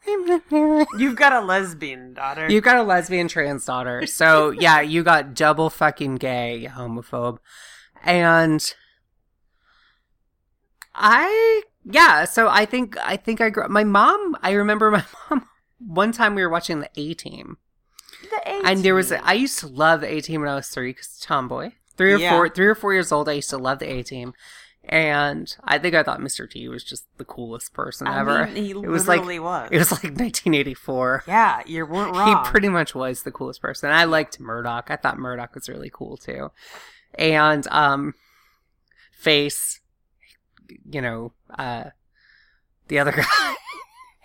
[0.98, 2.50] You've got a lesbian daughter.
[2.50, 4.06] You've got a lesbian trans daughter.
[4.06, 7.38] So, yeah, you got double fucking gay, homophobe.
[8.04, 8.74] And
[10.94, 15.46] I, yeah, so I think, I think I grew my mom, I remember my mom,
[15.78, 17.58] one time we were watching the A Team.
[18.30, 18.62] The A.
[18.64, 19.24] And there was, 18.
[19.26, 21.72] I used to love the A Team when I was three, because tomboy.
[21.96, 22.30] Three or Yeah.
[22.30, 24.32] four, three or four years old, I used to love the A Team.
[24.88, 26.48] And I think I thought Mr.
[26.50, 28.46] T was just the coolest person I ever.
[28.46, 29.68] mean, he it was like, literally was.
[29.70, 31.24] it was like 1984.
[31.28, 32.44] Yeah, you weren't wrong.
[32.44, 33.90] He pretty much was the coolest person.
[33.90, 34.86] I liked Murdock.
[34.90, 36.50] I thought Murdock was really cool too.
[37.14, 38.14] And um
[39.12, 39.80] Face,
[40.90, 41.90] you know, uh
[42.88, 43.49] the other guy.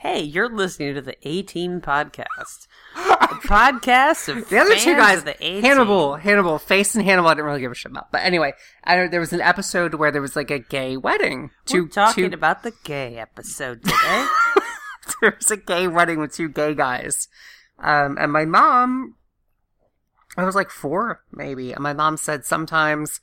[0.06, 2.68] Hey, you're listening to the A Team podcast.
[2.96, 5.64] Podcast of The other two guys, the A-Team.
[5.64, 8.12] Hannibal, Hannibal, Face and Hannibal I didn't really give a shit about.
[8.12, 11.50] But anyway, I don't, there was an episode where there was like a gay wedding.
[11.74, 14.28] We're talking two, about the gay episode today.
[15.22, 17.28] there was a gay wedding with two gay guys.
[17.80, 19.16] Um, and my mom,
[20.38, 21.72] I was like four, maybe.
[21.72, 23.22] And my mom said sometimes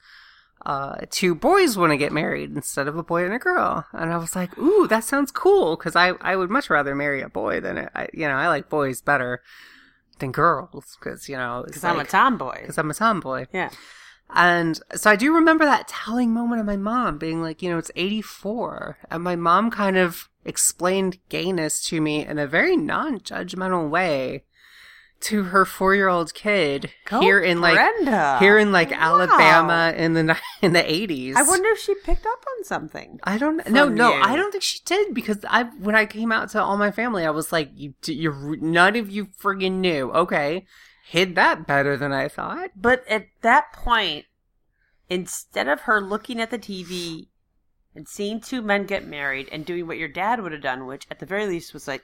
[0.65, 3.85] uh, two boys want to get married instead of a boy and a girl.
[3.93, 5.77] And I was like, ooh, that sounds cool.
[5.77, 8.49] Cause I, I would much rather marry a boy than a, I, you know, I
[8.49, 9.43] like boys better
[10.19, 10.97] than girls.
[11.01, 12.67] Cause, you know, Because I'm a tomboy.
[12.67, 13.47] Cause I'm a tomboy.
[13.53, 13.71] Yeah.
[14.35, 17.79] And so I do remember that telling moment of my mom being like, you know,
[17.79, 18.99] it's 84.
[19.11, 24.45] And my mom kind of explained gayness to me in a very non judgmental way
[25.23, 28.39] to her four year old kid Go here in like, Brenda.
[28.39, 29.21] here in like Wow.
[29.21, 31.35] Alabama in the, in the 80s.
[31.37, 33.21] I wonder if she picked up on something.
[33.25, 34.13] I don't no from no.
[34.13, 37.25] I don't think she did because I when I came out to all my family
[37.25, 40.67] I was like you you none of you friggin' knew okay
[41.05, 44.25] hid that better than I thought But at that point,
[45.09, 47.27] instead of her looking at the TV
[47.95, 51.07] and seeing two men get married and doing what your dad would have done, which
[51.11, 52.03] at the very least was like,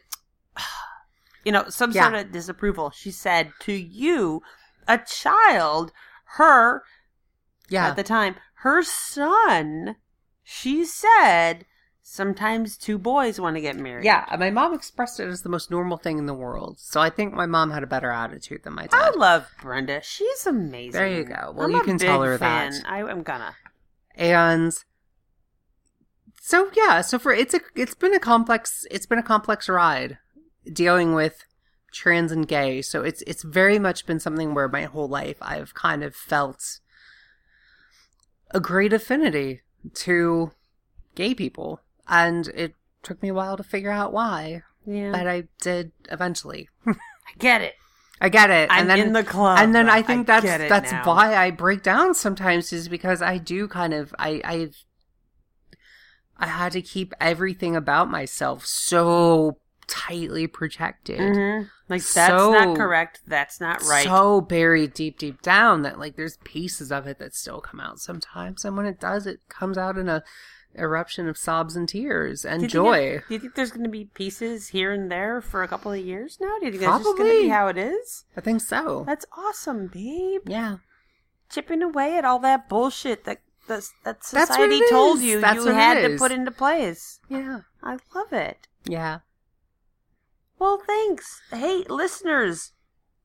[1.45, 2.09] you know, some Yeah.
[2.11, 4.43] sort of disapproval, she said to you,
[4.87, 5.93] a child,
[6.37, 6.83] her,
[7.69, 9.97] yeah at the time, her son,
[10.43, 11.65] she said,
[12.03, 14.05] sometimes two boys want to get married.
[14.05, 16.79] Yeah, my mom expressed it as the most normal thing in the world.
[16.81, 18.95] So I think my mom had a better attitude than my dad.
[18.99, 20.01] I love Brenda.
[20.03, 20.93] She's amazing.
[20.93, 21.53] There you go.
[21.55, 22.73] Well, I'm you can tell her fan.
[22.73, 22.83] that.
[22.87, 23.55] I, I'm gonna.
[24.15, 24.73] and
[26.41, 30.17] so yeah, so for it's a it's been a complex it's been a complex ride
[30.73, 31.45] dealing with
[31.93, 32.83] trans and gay.
[32.83, 36.81] So it's it's very much been something where my whole life I've kind of felt
[38.51, 39.63] a great affinity
[39.95, 40.53] to
[41.15, 41.81] gay people.
[42.09, 45.13] And it took me a while to figure out why, Yeah.
[45.13, 46.69] but I did eventually.
[46.87, 46.95] I
[47.39, 47.75] get it.
[48.21, 48.69] I get it.
[48.71, 49.59] I'm and then, in the club.
[49.61, 51.05] and then I think I that's that's now.
[51.05, 54.71] why I break down sometimes is because I do kind of I I
[56.37, 59.59] I had to keep everything about myself so
[59.89, 61.19] tightly protected.
[61.19, 61.71] Mhm.
[61.89, 63.23] Like that's So- not correct.
[63.27, 64.05] That's not right.
[64.05, 67.99] So buried deep, deep down that like there's pieces of it that still come out
[67.99, 70.23] sometimes, and when it does, it comes out in a
[70.77, 73.23] eruption of sobs and tears and Do joy.
[73.27, 75.99] do you think there's going to be pieces here and there for a couple of
[75.99, 76.59] years now?
[76.61, 77.43] Do you think that's just going to Probably.
[77.45, 78.25] be how it is?
[78.37, 79.03] I think so.
[79.07, 80.43] That's awesome, babe.
[80.47, 80.77] yeah,
[81.49, 85.65] Chipping away at all that bullshit that that, that That's what society told you That's
[85.65, 87.21] you had to put into place.
[87.29, 88.69] yeah, I love it.
[88.85, 89.21] yeah.
[90.59, 91.41] Well, thanks.
[91.51, 92.73] Hey, listeners,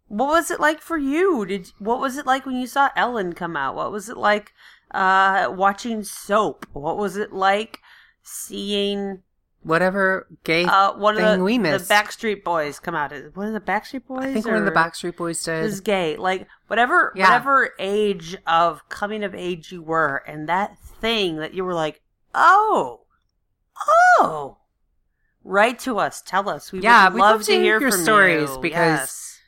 [0.08, 1.46] what was it like for you?
[1.46, 3.76] Did what was it like when you saw Ellen come out?
[3.76, 4.54] What was it like
[4.92, 6.68] uh watching Soap?
[6.74, 7.80] What was it like
[8.22, 9.24] seeing
[9.64, 11.78] Whatever gay uh one of thing the, we the.
[11.90, 13.14] Backstreet Boys come out?
[13.14, 14.26] Is one of the Backstreet Boys?
[14.26, 15.64] I think one of the Backstreet Boys did.
[15.64, 16.18] is gay.
[16.18, 17.30] Like whatever Yeah.
[17.30, 22.02] whatever age of coming of age you were, and that thing that you were like,
[22.36, 23.06] oh,
[24.20, 24.58] oh.
[25.44, 26.22] Write to us.
[26.22, 26.72] Tell us.
[26.72, 28.60] We Yeah, would love love to hear your from stories you.
[28.62, 29.40] because Yes.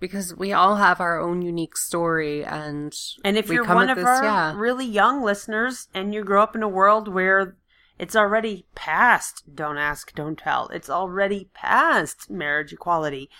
[0.00, 2.92] because we all have our own unique story, and
[3.24, 4.54] And if you're one of this, our yeah.
[4.56, 7.56] really young listeners and you grow up in a world where
[7.98, 10.68] it's already past don't ask, don't tell.
[10.68, 13.30] It's already past marriage equality.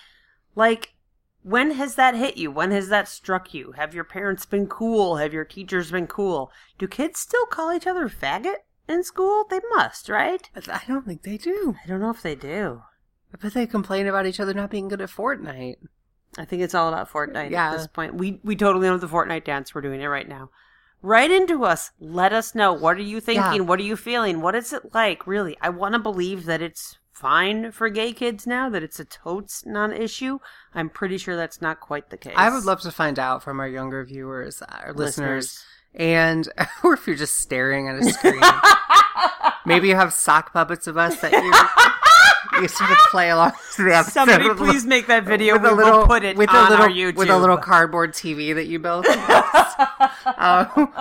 [0.55, 0.95] Like
[1.43, 2.51] when has that hit you?
[2.51, 3.72] When has that struck you?
[3.72, 5.16] Have your parents been cool?
[5.16, 6.53] Have your teachers been cool?
[6.78, 8.57] Do kids still call each other faggot
[8.91, 9.45] in school?
[9.49, 10.49] They must, right?
[10.55, 11.76] I don't think they do.
[11.84, 12.82] I don't know if they do.
[13.32, 15.76] I bet they complain about each other not being good at Fortnite.
[16.36, 17.70] I think it's all about Fortnite Yeah.
[17.72, 18.14] at this point.
[18.14, 19.74] We we totally know the Fortnite dance.
[19.74, 20.51] We're doing it right now.
[21.03, 21.91] Write into us.
[21.99, 22.72] Let us know.
[22.72, 23.55] What are you thinking?
[23.55, 23.61] Yeah.
[23.61, 24.41] What are you feeling?
[24.41, 25.26] What is it like?
[25.26, 28.68] Really, I want to believe that it's fine for gay kids now.
[28.68, 30.38] That it's a totes non-issue.
[30.74, 32.34] I'm pretty sure that's not quite the case.
[32.36, 35.64] I would love to find out from our younger viewers, uh, our listeners,
[35.95, 36.49] and
[36.84, 38.41] or if you're just staring at a screen.
[39.66, 43.84] Maybe you have sock puppets of us that you you sort of play along to
[43.84, 44.12] the episode.
[44.12, 45.55] Somebody with please make that video.
[45.55, 47.16] with we a little put it with on a little our YouTube.
[47.16, 49.07] with a little cardboard TV that you built.
[50.36, 50.93] um,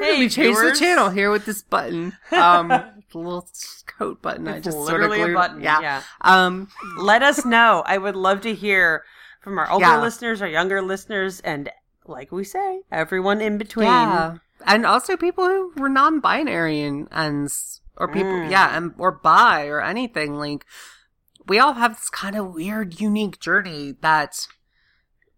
[0.00, 0.78] Hey, we changed viewers.
[0.78, 2.12] the channel here with this button.
[2.32, 3.48] Um, the little
[3.86, 4.48] coat button.
[4.48, 5.80] I It's just sort of literally a button, Yeah.
[5.80, 6.02] yeah.
[6.20, 6.68] Um.
[6.98, 7.82] Let us know.
[7.86, 9.04] I would love to hear
[9.40, 10.00] from our older Yeah.
[10.00, 11.70] listeners, our younger listeners, and
[12.12, 13.86] like we say, everyone in between.
[13.86, 14.36] Yeah.
[14.64, 17.48] And also people who were non-binary and, and
[17.96, 18.50] or people, Mm.
[18.50, 20.36] yeah, and, or bi or anything.
[20.36, 20.64] Like,
[21.48, 24.46] we all have this kind of weird, unique journey that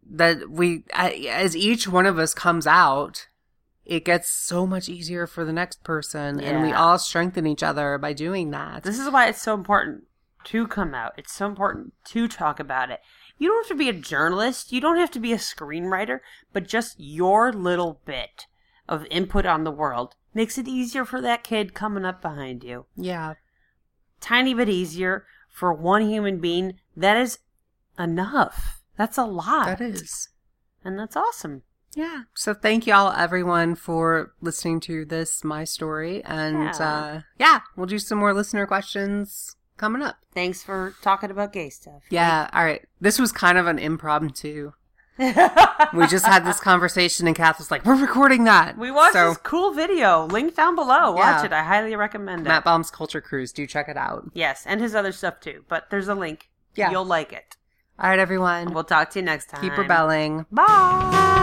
[0.06, 3.26] that we, as each one of us comes out,
[3.86, 7.96] it gets so much easier for the next person, and we all strengthen each other
[7.96, 8.82] by doing that.
[8.82, 10.04] This is why it's so important
[10.46, 11.12] to come out.
[11.16, 13.00] It's so important to talk about it.
[13.38, 16.20] You don't have to be a journalist, you don't have to be a screenwriter,
[16.52, 18.46] but just your little bit
[18.88, 22.86] of input on the world makes it easier for that kid coming up behind you.
[22.96, 23.34] yeah,
[24.20, 26.74] Tiny bit easier for one human being.
[26.96, 27.38] That is
[27.98, 28.80] enough.
[28.96, 29.66] That's a lot.
[29.66, 30.28] that is.
[30.84, 31.62] And that's awesome.
[31.94, 32.22] Yeah.
[32.34, 36.70] So thank y'all everyone for listening to this my story and Yeah.
[36.88, 40.16] uh yeah, we'll do some more listener questions coming up.
[40.34, 42.02] Thanks for talking about gay stuff.
[42.10, 42.82] Yeah, all right.
[43.00, 44.72] This was kind of an impromptu.
[45.94, 49.28] We just had this conversation and Kath was like, "We're recording that." We watched so,
[49.28, 50.26] this cool video.
[50.26, 51.12] Link down below.
[51.12, 51.44] Watch Yeah.
[51.44, 51.52] it.
[51.52, 52.48] I highly recommend it.
[52.48, 53.52] Matt Baume's Culture Cruise.
[53.52, 54.28] Do check it out.
[54.34, 55.64] Yes, and his other stuff too.
[55.68, 56.50] But there's a link.
[56.74, 56.90] Yeah.
[56.90, 57.56] You'll like it.
[57.98, 58.74] All right, everyone.
[58.74, 59.60] We'll talk to you next time.
[59.60, 60.46] Keep rebelling.
[60.50, 61.42] Bye.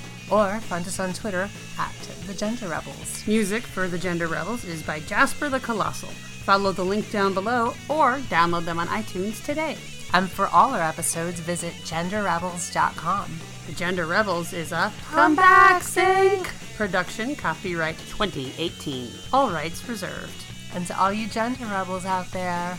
[0.31, 3.27] or find us on Twitter at the Gender Rebels.
[3.27, 6.09] Music for the Gender Rebels is by Jasper the Colossal.
[6.09, 9.77] Follow the link down below or download them on iTunes today.
[10.13, 13.39] And for all our episodes, visit genderrebels.com.
[13.67, 16.49] The Gender Rebels is a Come Back Sync
[16.81, 19.11] production, copyright 2018.
[19.31, 20.45] All rights reserved.
[20.73, 22.75] And to all you gender rebels out there,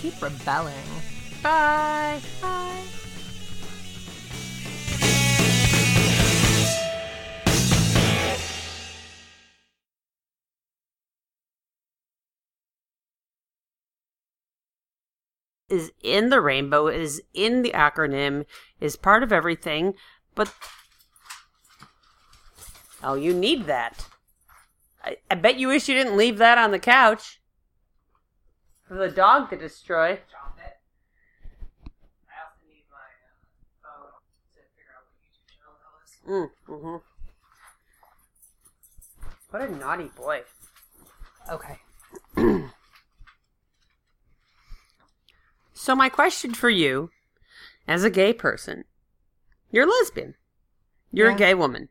[0.00, 0.74] keep rebelling.
[1.42, 2.20] Bye.
[2.40, 2.82] Bye.
[15.68, 18.46] Is in the rainbow, is in the acronym,
[18.80, 19.94] is part of everything,
[20.34, 20.52] but
[23.02, 24.06] Oh, you need that.
[25.04, 27.40] I, I bet you wish you didn't leave that on the couch.
[28.86, 30.12] For the dog to destroy.
[30.12, 30.24] It.
[31.84, 31.88] I
[32.42, 34.10] also need my uh, phone
[34.54, 36.10] to figure out what YouTube channel that was.
[36.26, 36.96] Mm, mm-hmm.
[39.50, 40.42] What a naughty boy.
[41.50, 41.78] Okay.
[45.80, 47.10] So, my question for you,
[47.86, 48.82] as a gay person,
[49.70, 50.34] you're a lesbian.
[51.12, 51.36] You're Yeah.
[51.36, 51.88] a gay woman.